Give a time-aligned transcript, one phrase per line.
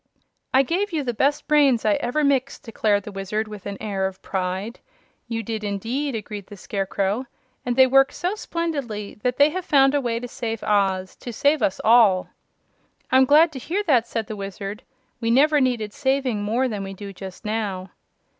[0.51, 4.07] "I gave you the best brains I ever mixed," declared the Wizard, with an air
[4.07, 4.79] of pride.
[5.27, 7.27] "You did, indeed!" agreed the Scarecrow,
[7.67, 11.31] "and they work so splendidly that they have found a way to save Oz to
[11.31, 12.29] save us all!"
[13.11, 14.81] "I'm glad to hear that," said the Wizard.
[15.19, 17.91] "We never needed saving more than we do just now."